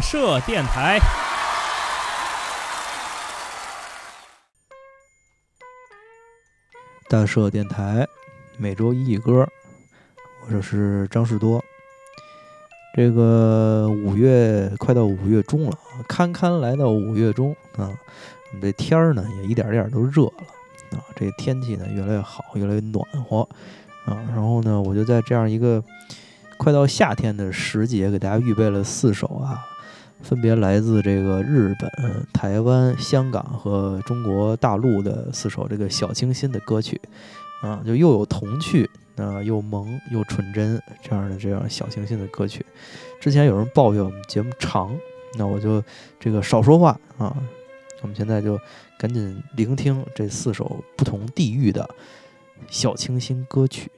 [0.00, 0.98] 大社电台。
[7.06, 8.08] 大社电台
[8.56, 9.46] 每周一歌，
[10.48, 11.62] 我是张士多。
[12.96, 15.76] 这个五月快到五月中了，
[16.08, 17.92] 堪堪来到五月中啊，
[18.52, 20.32] 我们这天儿呢也一点点都热了
[20.92, 23.46] 啊，这天气呢越来越好，越来越暖和
[24.06, 24.16] 啊。
[24.30, 25.84] 然后呢，我就在这样一个
[26.56, 29.66] 快到夏天的时节，给大家预备了四首啊。
[30.22, 31.90] 分别来自这个日本、
[32.32, 37.00] 台湾、香港和中国大陆的四首这个小清新的歌曲，
[37.62, 42.64] 啊，就又有童趣，啊，又萌又纯真这样的这样小清新的歌曲。
[43.20, 44.94] 之前有人抱怨我们节目长，
[45.36, 45.82] 那我就
[46.18, 47.36] 这个少说话啊。
[48.02, 48.58] 我们现在就
[48.98, 51.88] 赶紧聆听这四首不同地域的
[52.68, 53.90] 小清新歌曲。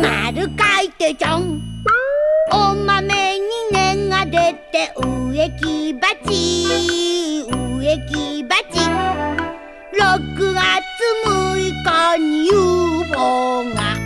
[0.00, 0.48] 丸書
[0.84, 1.62] いてちょん。
[2.52, 6.66] お豆に根が出て植木鉢
[7.48, 8.56] 植木鉢
[9.98, 10.64] 6月
[11.26, 11.28] 6
[11.84, 13.96] 日に UFO が。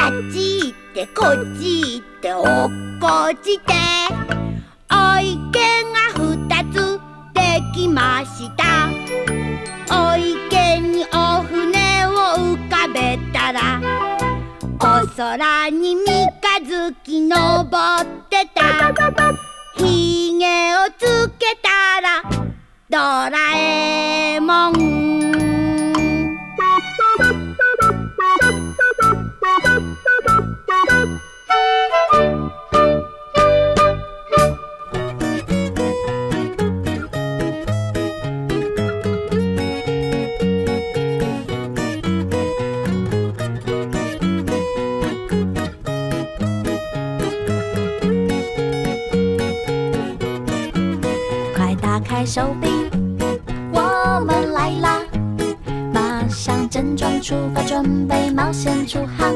[0.00, 3.06] あっち行ってこっち行って落っこ
[3.42, 3.72] ちて。
[4.90, 5.58] お池
[5.90, 7.00] が2つ
[7.34, 7.40] で
[7.74, 8.91] きました。
[15.16, 18.94] 空に三日月登ってた。
[19.76, 22.22] ひげをつけたら
[22.88, 22.96] ド
[23.30, 25.51] ラえもん。
[52.24, 52.68] 手臂，
[53.72, 54.98] 我们来啦！
[55.92, 59.34] 马上整装出发，准备冒险出航。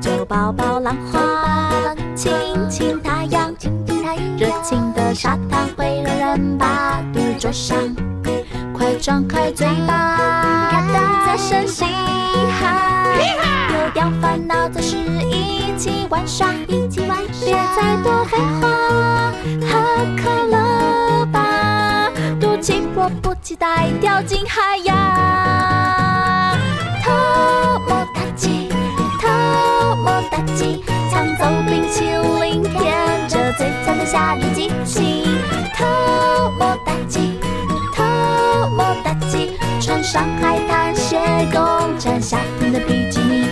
[0.00, 2.32] 就抱抱浪花，亲
[2.70, 3.52] 亲太阳，
[4.38, 7.76] 热情的沙滩会让人把肚灼伤。
[8.72, 13.16] 快张开嘴巴，大声嘻哈，
[13.68, 19.32] 丢掉烦恼，总是一起玩耍，一起玩耍，别再多废话，
[19.66, 19.76] 喝
[20.16, 20.57] 可乐，
[22.68, 24.94] 赌气迫不及待掉进海洋。
[27.02, 27.10] 偷
[27.88, 28.68] 摸大吉，
[29.22, 32.04] 偷摸大吉，抢走冰淇
[32.42, 35.38] 淋，舔着嘴角的夏日激情。
[35.78, 35.86] 偷
[36.58, 37.40] 摸大吉，
[37.96, 38.04] 偷
[38.76, 41.18] 摸大吉，穿上海滩鞋，
[41.50, 43.48] 共沾夏天的比基尼。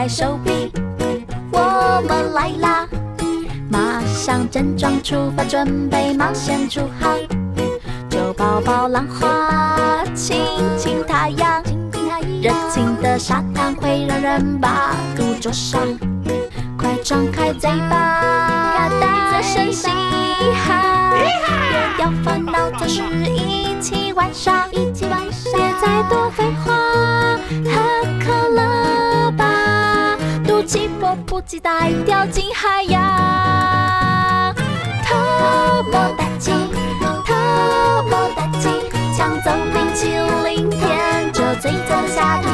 [0.00, 0.72] 开手臂，
[1.52, 2.88] 我们来啦！
[3.68, 7.18] 马上整装出发，准备冒险出航。
[8.08, 10.42] 就抱抱浪花，亲
[10.78, 11.62] 亲太阳，
[12.40, 15.78] 热情的沙滩会让人把肚灼伤。
[16.78, 19.86] 快张开嘴巴，大声嘻
[20.64, 21.12] 哈，
[21.98, 26.79] 丢掉烦恼，总是一起玩耍，一起玩耍，别再多废话，
[31.30, 34.52] 迫不及待掉进海洋。
[35.04, 35.14] 偷
[35.84, 36.50] 摸大吉，
[37.24, 37.32] 偷
[38.08, 38.68] 摸大吉，
[39.16, 40.08] 抢走冰淇
[40.44, 42.46] 淋，舔着嘴角的夏日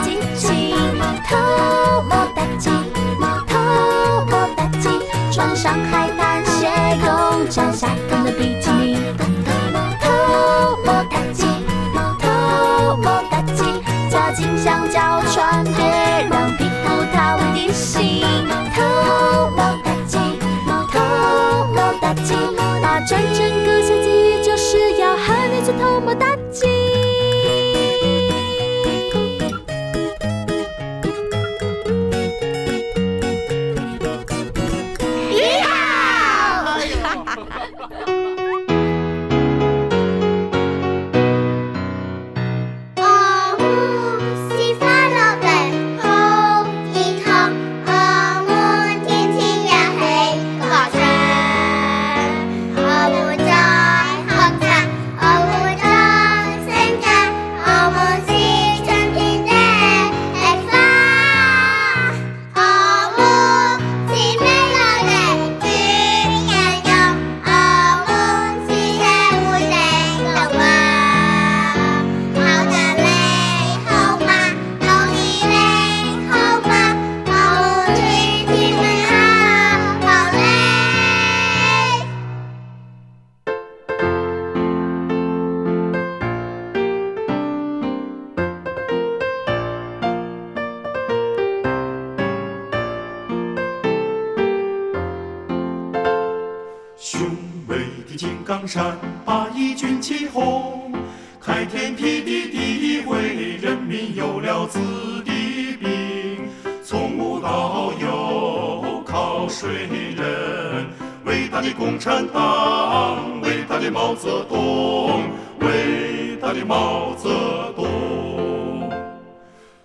[98.57, 100.91] 上山，把义军旗红，
[101.39, 104.79] 开天辟地第一回，人民有了子
[105.27, 106.49] 弟兵。
[106.83, 109.69] 从无到有，靠谁
[110.17, 110.87] 人？
[111.27, 115.25] 伟大的共产党，伟大的毛泽东，
[115.61, 118.91] 伟大的毛泽东。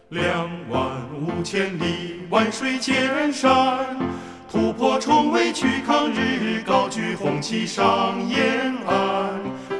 [0.10, 0.82] 两万
[1.20, 3.86] 五千里，万水千山，
[4.52, 9.40] 突破重围去抗日，高举红旗上延安。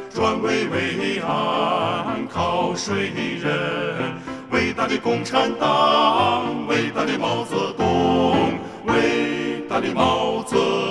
[0.10, 4.14] 转危为伟岸，靠谁人？
[4.50, 8.54] 伟大的共产党，伟大的毛泽东，
[8.86, 10.91] 伟大的毛泽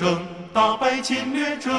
[0.00, 0.18] 争，
[0.50, 1.70] 打败侵略者，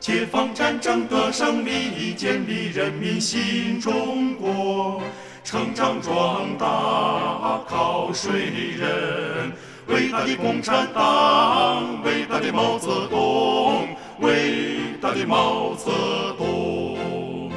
[0.00, 5.02] 解放战争的胜利，建立人民新中国。
[5.44, 8.30] 成长壮大靠谁
[8.78, 9.52] 人？
[9.88, 13.88] 伟大的共产党，伟大的毛泽东，
[14.20, 15.90] 伟大的毛泽
[16.38, 17.52] 东。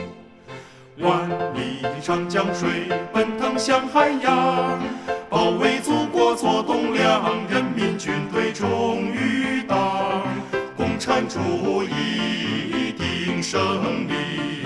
[0.97, 4.81] 万里长江水奔腾向海洋，
[11.31, 14.65] 主义定胜利。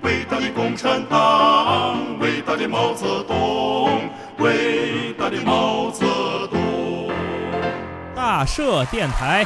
[0.00, 4.08] 伟大的共产党，伟大的毛泽东，
[4.38, 6.06] 伟大的毛泽
[6.50, 7.10] 东。
[8.14, 9.44] 大社电台。